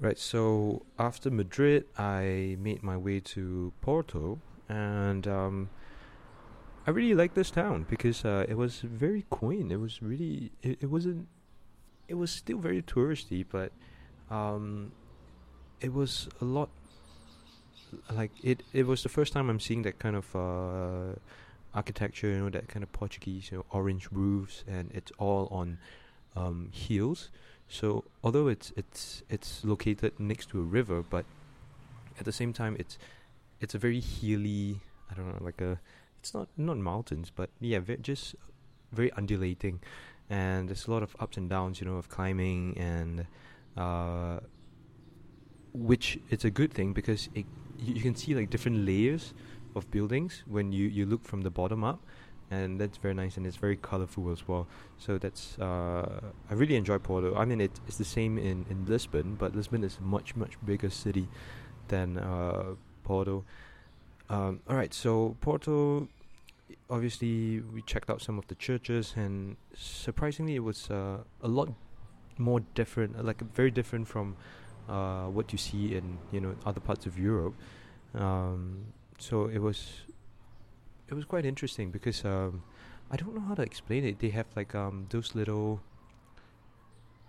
[0.00, 0.18] Right.
[0.18, 5.70] So after Madrid, I made my way to Porto, and um,
[6.86, 9.72] I really like this town because uh, it was very quaint.
[9.72, 11.26] It was really it, it wasn't
[12.06, 13.72] it was still very touristy, but
[14.30, 14.92] um,
[15.80, 16.70] it was a lot
[18.12, 18.62] like it.
[18.72, 21.18] It was the first time I'm seeing that kind of uh,
[21.74, 22.28] architecture.
[22.28, 25.78] You know, that kind of Portuguese, you know, orange roofs, and it's all on
[26.36, 27.30] um, hills.
[27.68, 31.24] So although it's it's it's located next to a river, but
[32.18, 32.98] at the same time, it's
[33.60, 34.80] it's a very hilly.
[35.10, 35.78] I don't know, like a.
[36.20, 38.34] It's not not mountains, but yeah, ve- just
[38.92, 39.80] very undulating,
[40.28, 41.80] and there's a lot of ups and downs.
[41.80, 43.26] You know, of climbing and
[43.76, 44.40] uh,
[45.72, 47.46] which it's a good thing because it,
[47.78, 49.34] you, you can see like different layers
[49.74, 52.00] of buildings when you, you look from the bottom up
[52.50, 54.66] and that's very nice and it's very colorful as well.
[54.98, 57.34] So that's uh, I really enjoy Porto.
[57.34, 60.54] I mean it, it's the same in, in Lisbon but Lisbon is a much much
[60.64, 61.28] bigger city
[61.88, 63.44] than uh, Porto.
[64.30, 66.08] Um, alright so Porto
[66.90, 71.72] obviously we checked out some of the churches and surprisingly it was uh, a lot
[72.36, 74.36] more different like very different from
[74.88, 77.54] uh, what you see in you know other parts of Europe
[78.14, 78.84] um,
[79.18, 80.02] so it was
[81.08, 82.62] it was quite interesting because um,
[83.10, 84.18] I don't know how to explain it.
[84.18, 85.80] They have like um, those little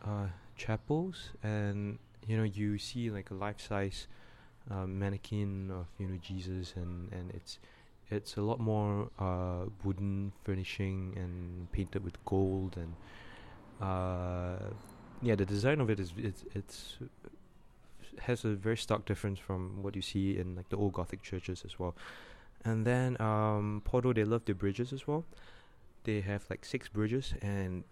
[0.06, 4.08] uh, chapels, and you know you see like a life size
[4.70, 7.60] uh, mannequin of you know Jesus, and and it's
[8.12, 12.94] it's a lot more uh, wooden furnishing and painted with gold, and
[13.82, 14.74] uh,
[15.22, 16.98] yeah, the design of it is it's it's
[18.22, 21.64] has a very stark difference from what you see in like the old Gothic churches
[21.66, 21.96] as well.
[22.66, 25.26] And then um, Porto, they love the bridges as well.
[26.04, 27.84] They have like six bridges, and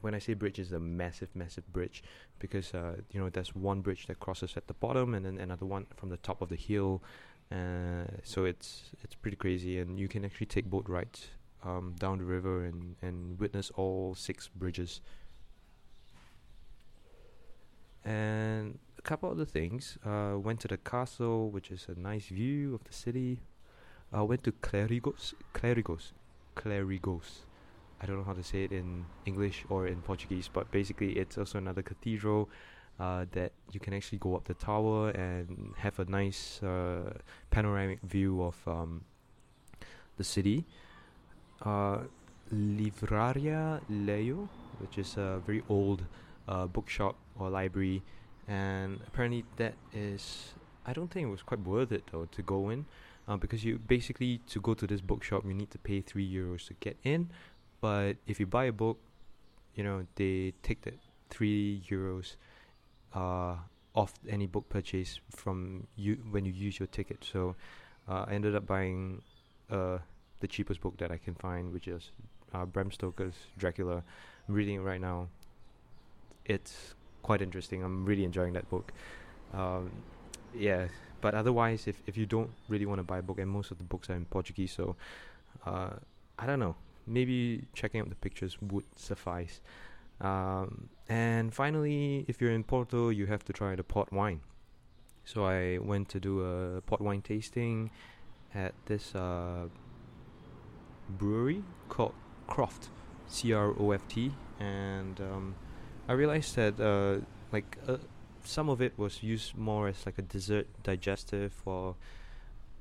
[0.00, 2.02] when I say bridge, is a massive, massive bridge
[2.38, 5.66] because uh, you know there's one bridge that crosses at the bottom, and then another
[5.66, 7.02] one from the top of the hill.
[7.50, 11.28] Uh, so it's it's pretty crazy, and you can actually take boat rides
[11.64, 15.00] um, down the river and and witness all six bridges.
[18.04, 19.98] And a couple other things.
[20.04, 23.40] Uh, went to the castle, which is a nice view of the city.
[24.12, 26.12] I uh, went to Clerigos, Clerigos,
[26.56, 27.44] Clerigos.
[28.00, 31.36] I don't know how to say it in English or in Portuguese, but basically it's
[31.36, 32.48] also another cathedral
[32.98, 37.12] uh, that you can actually go up the tower and have a nice uh,
[37.50, 39.02] panoramic view of um,
[40.16, 40.64] the city.
[41.62, 41.98] Uh,
[42.52, 46.04] Livraria Lello, which is a very old
[46.48, 48.02] uh, bookshop or library,
[48.48, 50.54] and apparently that is
[50.86, 52.86] I don't think it was quite worth it though to go in
[53.28, 56.66] uh, because you basically to go to this bookshop you need to pay three euros
[56.68, 57.30] to get in,
[57.80, 58.98] but if you buy a book,
[59.74, 60.98] you know they take that
[61.30, 62.36] three euros
[63.14, 63.56] uh,
[63.94, 67.24] off any book purchase from you when you use your ticket.
[67.30, 67.54] So
[68.08, 69.22] uh, I ended up buying
[69.70, 69.98] uh,
[70.40, 72.10] the cheapest book that I can find, which is
[72.54, 74.02] uh, Bram Stoker's Dracula.
[74.48, 75.28] I'm reading it right now.
[76.44, 77.82] It's quite interesting.
[77.82, 78.92] I'm really enjoying that book.
[79.52, 79.90] Um,
[80.54, 80.88] yeah,
[81.20, 83.78] but otherwise, if if you don't really want to buy a book, and most of
[83.78, 84.96] the books are in Portuguese, so
[85.66, 85.90] uh,
[86.38, 86.76] I don't know.
[87.06, 89.60] Maybe checking out the pictures would suffice.
[90.20, 94.40] Um, and finally, if you're in Porto, you have to try the port wine.
[95.24, 97.90] So I went to do a port wine tasting
[98.54, 99.68] at this uh,
[101.08, 102.14] brewery called
[102.46, 102.88] Croft,
[103.26, 105.54] C R O F T, and um,
[106.08, 107.98] I realized that uh, like uh,
[108.44, 111.96] some of it was used more as like a dessert digestive, while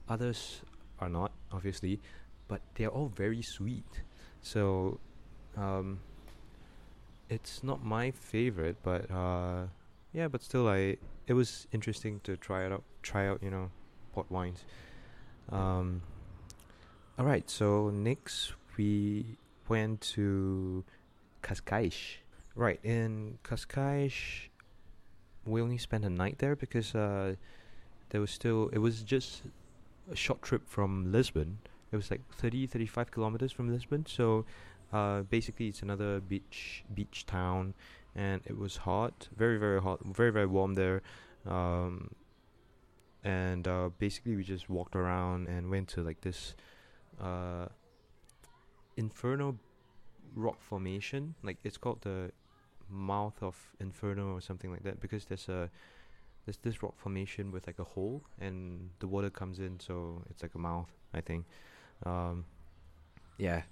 [0.07, 0.61] others
[0.99, 1.99] are not, obviously,
[2.47, 4.01] but they're all very sweet.
[4.41, 4.99] So,
[5.57, 5.99] um,
[7.29, 9.67] it's not my favorite, but uh,
[10.13, 10.97] yeah, but still, I
[11.27, 12.83] it was interesting to try it out.
[13.03, 13.69] Try out, you know,
[14.13, 14.63] port wines.
[15.51, 16.01] Um,
[17.19, 20.85] all right, so next we went to
[21.43, 22.17] Cascais.
[22.57, 24.47] Right, in Cascais,
[25.45, 27.35] we only spent a night there because uh,
[28.09, 29.43] there was still, it was just
[30.11, 31.59] a short trip from Lisbon.
[31.91, 34.07] It was like 30, 35 kilometers from Lisbon.
[34.07, 34.45] So
[34.91, 37.75] uh, basically, it's another beach beach town,
[38.15, 41.03] and it was hot, very, very hot, very, very warm there.
[41.45, 42.09] Um,
[43.23, 46.55] and uh, basically, we just walked around and went to like this
[47.21, 47.67] uh,
[48.95, 49.59] inferno
[50.33, 51.35] rock formation.
[51.43, 52.31] Like it's called the
[52.89, 55.69] mouth of inferno or something like that because there's a
[56.47, 60.41] there's this rock formation with like a hole, and the water comes in, so it's
[60.41, 61.45] like a mouth, I think.
[62.05, 62.45] Um,
[63.37, 63.63] yeah,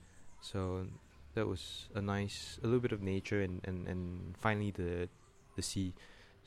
[0.42, 0.86] so
[1.36, 5.08] that was a nice, a little bit of nature, and and and finally the
[5.56, 5.94] the sea.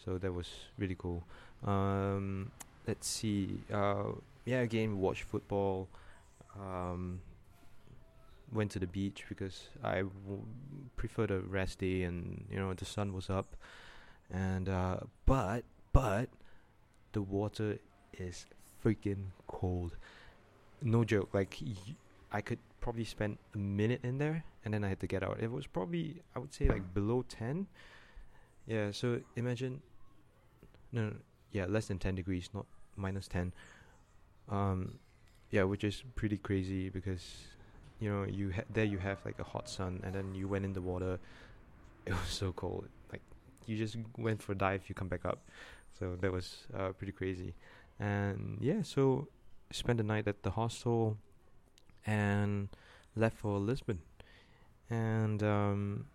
[0.05, 1.25] So that was really cool.
[1.65, 2.53] Um,
[2.87, 3.61] let's see.
[3.73, 4.13] Uh,
[4.45, 5.89] yeah, again, watch football.
[6.61, 7.21] Um,
[8.53, 10.45] went to the beach because I w-
[10.97, 13.57] preferred a rest day, and you know the sun was up,
[14.31, 16.29] and uh, but but
[17.13, 17.79] the water
[18.19, 18.47] is
[18.85, 19.97] freaking cold.
[20.83, 21.31] No joke.
[21.33, 21.75] Like y-
[22.33, 25.39] I could probably spend a minute in there, and then I had to get out.
[25.41, 27.67] It was probably I would say like below ten.
[28.67, 28.91] Yeah.
[28.93, 29.83] So imagine.
[30.93, 31.13] No, no,
[31.53, 32.65] yeah, less than ten degrees, not
[32.97, 33.53] minus ten.
[34.49, 34.99] Um,
[35.51, 37.23] yeah, which is pretty crazy because
[38.01, 40.65] you know you ha- there you have like a hot sun and then you went
[40.65, 41.19] in the water.
[42.07, 42.89] It was so cold.
[43.13, 43.23] Like
[43.67, 45.41] you just went for a dive you come back up.
[45.99, 47.55] So that was uh, pretty crazy.
[47.99, 49.29] And yeah so
[49.71, 51.17] spent the night at the hostel
[52.07, 52.69] and
[53.17, 54.01] left for lisbon.
[54.91, 56.07] And um,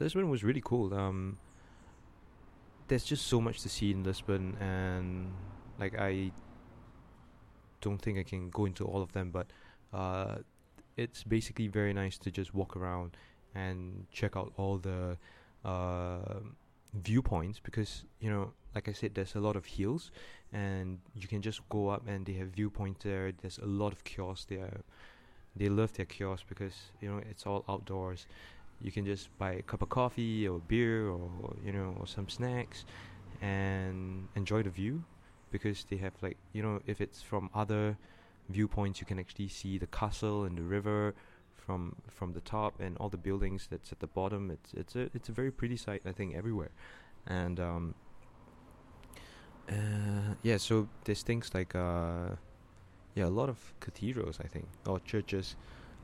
[0.00, 0.92] lisbon was really cool.
[0.92, 1.38] Um,
[2.88, 5.30] there's just so much to see in lisbon and
[5.78, 6.30] like i
[7.80, 9.46] don't think i can go into all of them but
[9.92, 10.36] uh,
[10.98, 13.16] it's basically very nice to just walk around
[13.54, 15.16] and check out all the
[15.64, 16.40] uh,
[16.94, 20.10] viewpoints because you know like i said there's a lot of hills
[20.52, 23.32] and you can just go up and they have viewpoints there.
[23.32, 24.80] There's a lot of kiosks there.
[25.56, 28.26] They love their kiosks because you know it's all outdoors.
[28.80, 32.28] You can just buy a cup of coffee or beer or you know or some
[32.28, 32.84] snacks
[33.42, 35.04] and enjoy the view
[35.50, 37.96] because they have like you know if it's from other
[38.48, 41.14] viewpoints you can actually see the castle and the river
[41.68, 44.50] from from the top and all the buildings that's at the bottom.
[44.50, 46.70] It's it's a it's a very pretty sight I think everywhere.
[47.26, 47.94] And um
[49.70, 52.36] uh, yeah so there's things like uh
[53.14, 55.56] yeah a lot of cathedrals I think or churches.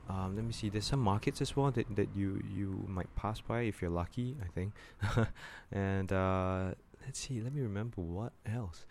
[0.07, 3.41] Um, let me see there's some markets as well that, that you you might pass
[3.41, 4.75] by if you're lucky I think.
[5.73, 6.75] And uh,
[7.07, 8.85] let's see let me remember what else.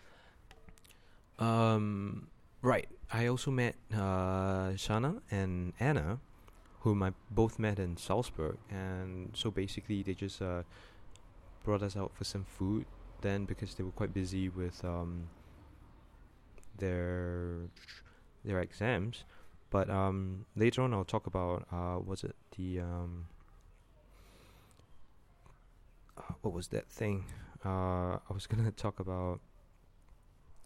[1.38, 2.28] Um
[2.64, 2.88] Right.
[3.12, 6.18] I also met uh, Shana and Anna,
[6.80, 10.62] whom I both met in Salzburg, and so basically they just uh,
[11.62, 12.86] brought us out for some food.
[13.20, 15.28] Then because they were quite busy with um,
[16.78, 17.68] their
[18.46, 19.24] their exams,
[19.68, 23.26] but um, later on I'll talk about uh, was it the um,
[26.16, 27.26] uh, what was that thing?
[27.62, 29.40] Uh, I was gonna talk about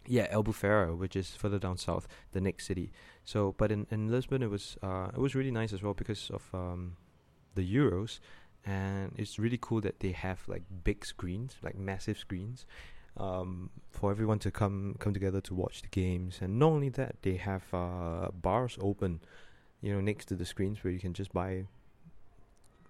[0.08, 2.90] yeah, El Albufeira, which is further down south, the next city.
[3.24, 6.30] So, but in, in Lisbon, it was uh, it was really nice as well because
[6.30, 6.96] of um,
[7.54, 8.20] the Euros,
[8.64, 12.64] and it's really cool that they have like big screens, like massive screens,
[13.18, 16.38] um, for everyone to come come together to watch the games.
[16.40, 19.20] And not only that, they have uh, bars open,
[19.82, 21.66] you know, next to the screens where you can just buy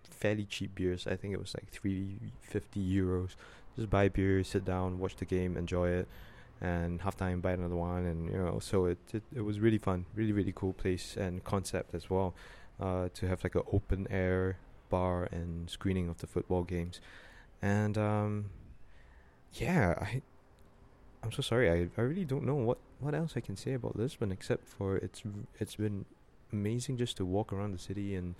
[0.08, 1.06] fairly cheap beers.
[1.06, 3.30] I think it was like three fifty euros.
[3.76, 6.08] Just buy a beer, sit down, watch the game, enjoy it
[6.61, 10.04] and halftime buy another one and you know so it, it it was really fun
[10.14, 12.34] really really cool place and concept as well
[12.80, 14.56] uh, to have like an open air
[14.88, 17.00] bar and screening of the football games.
[17.61, 18.50] And um,
[19.54, 20.22] yeah I
[21.22, 23.96] I'm so sorry I, I really don't know what what else I can say about
[23.96, 25.22] Lisbon except for it's
[25.59, 26.04] it's been
[26.52, 28.34] amazing just to walk around the city and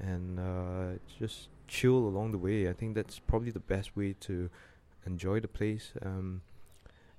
[0.00, 2.68] and uh, just chill along the way.
[2.68, 4.50] I think that's probably the best way to
[5.06, 6.40] enjoy the place um,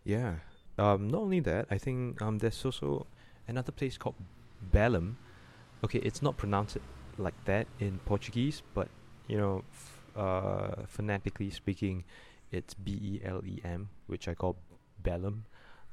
[0.05, 0.35] yeah.
[0.77, 3.07] Um, not only that, I think um, there's also
[3.47, 4.15] another place called
[4.71, 5.15] Belém.
[5.83, 6.77] Okay, it's not pronounced
[7.17, 8.87] like that in Portuguese, but
[9.27, 12.03] you know, f- uh, phonetically speaking,
[12.51, 14.57] it's B E L E M, which I call
[15.03, 15.41] Belém.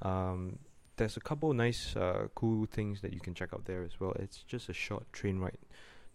[0.02, 0.58] Um,
[0.96, 4.12] there's a couple nice, uh, cool things that you can check out there as well.
[4.18, 5.58] It's just a short train ride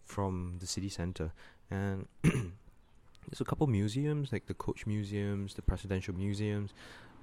[0.03, 1.31] from the city center,
[1.71, 6.71] and there's a couple museums like the coach museums, the presidential museums,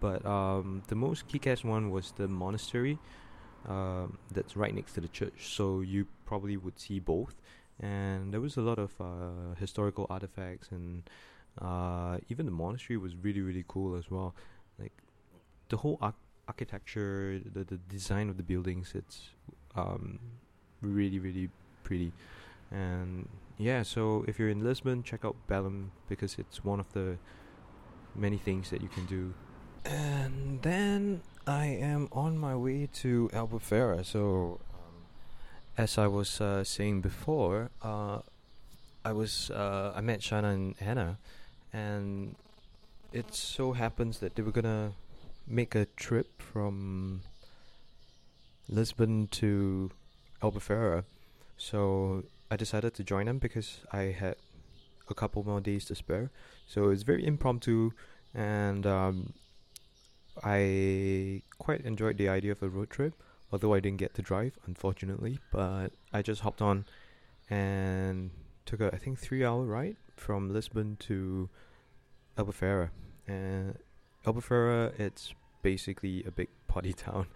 [0.05, 2.98] but um, the most kick-ass one was the monastery
[3.66, 5.57] um, that's right next to the church.
[5.57, 7.34] So you probably would see both,
[7.80, 11.09] and there was a lot of uh, historical artifacts, and
[11.59, 14.34] uh, even the monastery was really really cool as well.
[14.78, 14.92] Like
[15.70, 19.30] the whole ar- architecture, the the design of the buildings, it's
[19.74, 20.18] um,
[20.82, 21.48] really really
[21.82, 22.12] pretty.
[22.70, 23.26] And
[23.57, 27.16] yeah, so if you're in Lisbon, check out Belém because it's one of the
[28.14, 29.32] many things that you can do
[29.85, 34.05] and then I am on my way to Albufeira.
[34.05, 35.05] So, um,
[35.76, 38.20] as I was uh, saying before, uh,
[39.05, 41.18] I was uh, I met Shana and Hannah,
[41.72, 42.35] and
[43.12, 44.93] it so happens that they were gonna
[45.47, 47.20] make a trip from
[48.68, 49.91] Lisbon to
[50.43, 51.05] Albufeira.
[51.59, 54.37] So I decided to join them because I had
[55.11, 56.30] a couple more days to spare.
[56.66, 57.91] So it's very impromptu,
[58.35, 59.35] and um,
[60.43, 63.14] I quite enjoyed the idea of a road trip.
[63.53, 66.87] Although I didn't get to drive, unfortunately, but I just hopped on
[67.49, 68.30] and
[68.66, 71.49] took a I think three hour ride from Lisbon to
[72.37, 72.91] Albufeira.
[73.28, 73.78] And
[74.26, 77.26] Albufeira, it's basically a big party town.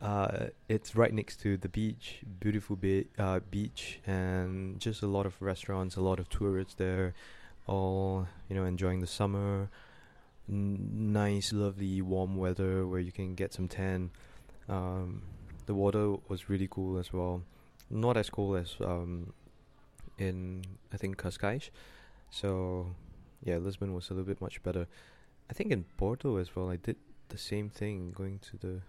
[0.00, 5.24] Uh, it's right next to the beach, beautiful be- uh, beach, and just a lot
[5.24, 7.14] of restaurants, a lot of tourists there,
[7.66, 9.70] all you know enjoying the summer.
[10.48, 14.10] N- nice, lovely, warm weather where you can get some tan.
[14.68, 15.22] Um,
[15.66, 17.42] the water was really cool as well,
[17.90, 19.32] not as cool as um,
[20.18, 21.70] in I think Cascais.
[22.30, 22.94] So
[23.42, 24.86] yeah, Lisbon was a little bit much better.
[25.50, 26.70] I think in Porto as well.
[26.70, 26.96] I did
[27.28, 28.80] the same thing going to the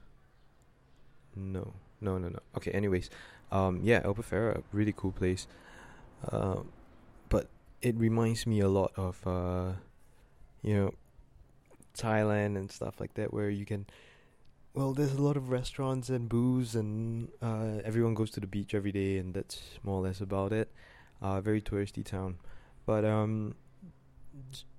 [1.35, 2.39] no, no, no, no.
[2.55, 2.71] Okay.
[2.71, 3.09] Anyways,
[3.51, 5.47] um, yeah, Albufeira, really cool place.
[6.31, 6.61] Uh,
[7.29, 7.47] but
[7.81, 9.73] it reminds me a lot of uh,
[10.63, 10.93] you know,
[11.97, 13.85] Thailand and stuff like that, where you can.
[14.73, 18.75] Well, there's a lot of restaurants and booze, and uh, everyone goes to the beach
[18.75, 20.71] every day, and that's more or less about it.
[21.19, 22.37] Uh, very touristy town,
[22.85, 23.55] but um,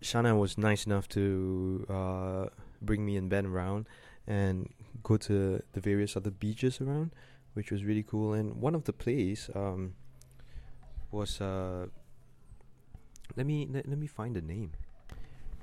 [0.03, 2.47] Shana was nice enough to uh,
[2.81, 3.87] bring me and Ben around
[4.27, 7.11] and go to the various other beaches around,
[7.55, 8.33] which was really cool.
[8.33, 9.95] And one of the place um,
[11.11, 11.87] was uh,
[13.37, 14.73] let me let, let me find the name.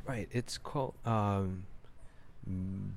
[0.07, 1.65] Right, it's called um,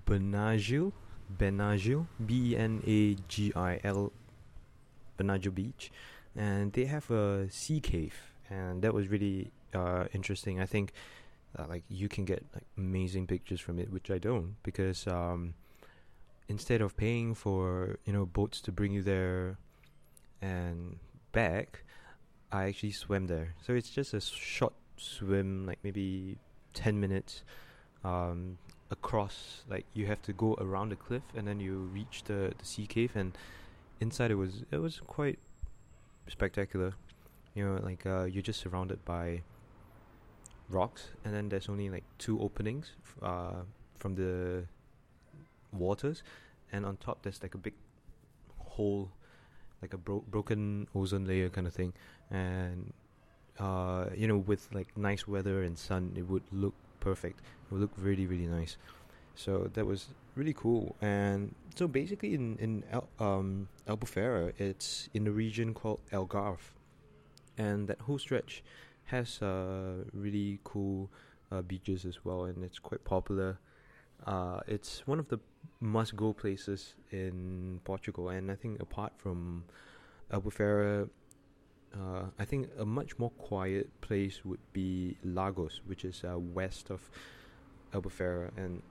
[0.06, 0.92] Benagil,
[1.38, 4.12] Benagil, B E N A G I L,
[5.18, 5.90] Benagil Beach,
[6.36, 8.14] and they have a sea cave,
[8.50, 10.60] and that was really uh, interesting.
[10.60, 10.92] I think
[11.58, 15.54] uh, like you can get like amazing pictures from it, which I don't because um,
[16.48, 19.56] instead of paying for you know boats to bring you there
[20.42, 20.98] and
[21.32, 21.84] back,
[22.52, 23.54] I actually swam there.
[23.66, 26.36] So it's just a short swim, like maybe
[26.74, 27.42] ten minutes
[28.04, 28.58] um,
[28.90, 29.62] across.
[29.68, 32.86] Like you have to go around the cliff and then you reach the the sea
[32.86, 33.36] cave, and
[34.00, 35.38] inside it was it was quite
[36.28, 36.94] spectacular.
[37.54, 39.42] You know, like uh, you're just surrounded by
[40.68, 42.92] rocks, and then there's only like two openings
[43.22, 43.62] uh,
[43.96, 44.64] from the
[45.72, 46.22] waters,
[46.72, 47.74] and on top there's like a big
[48.58, 49.10] hole,
[49.82, 51.92] like a bro- broken ozone layer kind of thing,
[52.30, 52.92] and
[53.58, 57.40] uh, you know with like nice weather and sun, it would look perfect.
[57.40, 58.76] It would look really really nice.
[59.34, 60.96] So that was really cool.
[61.00, 66.72] And so basically in in El- um, Albufeira, it's in the region called Algarve,
[67.56, 68.62] and that whole stretch
[69.04, 71.08] has uh, really cool
[71.50, 73.58] uh, beaches as well, and it's quite popular.
[74.26, 75.38] Uh, it's one of the
[75.80, 79.64] must-go places in Portugal, and I think apart from
[80.32, 81.08] Albufeira,
[81.94, 86.90] uh, I think a much more quiet place would be Lagos, which is uh, west
[86.90, 87.10] of
[87.92, 88.82] Albufeira, and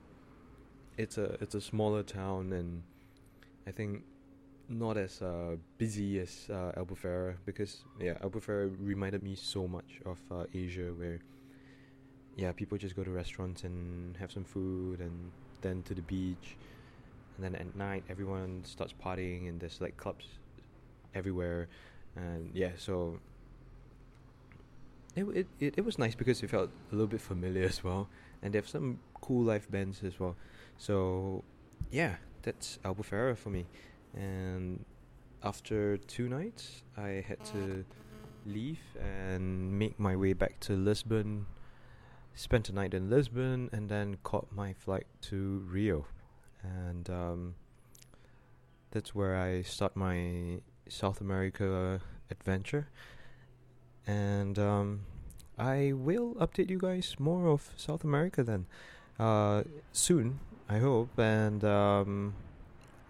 [0.96, 2.82] it's a it's a smaller town, and
[3.66, 4.02] I think
[4.68, 10.18] not as uh, busy as uh, Albufeira because yeah, Albufeira reminded me so much of
[10.30, 11.20] uh, Asia, where
[12.36, 15.30] yeah, people just go to restaurants and have some food, and
[15.62, 16.56] then to the beach,
[17.36, 20.26] and then at night everyone starts partying, and there's like clubs
[21.14, 21.68] everywhere,
[22.18, 23.18] and yeah, so.
[25.16, 28.08] It, it it it was nice because it felt a little bit familiar as well,
[28.42, 30.36] and they have some cool live bands as well.
[30.76, 31.42] So,
[31.90, 33.66] yeah, that's Albufeira for me
[34.14, 34.84] and
[35.42, 37.84] after two nights i had to
[38.46, 41.46] leave and make my way back to lisbon
[42.34, 46.06] spent a night in lisbon and then caught my flight to rio
[46.62, 47.54] and um,
[48.90, 52.88] that's where i start my south america adventure
[54.06, 55.00] and um,
[55.58, 58.66] i will update you guys more of south america then
[59.18, 59.62] uh,
[59.92, 62.34] soon i hope and um,